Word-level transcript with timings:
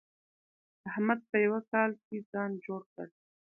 احمد 0.89 1.19
په 1.29 1.37
يوه 1.45 1.59
کال 1.71 1.91
کې 2.05 2.15
ځان 2.31 2.51
جوړ 2.65 2.81
کړ. 2.93 3.07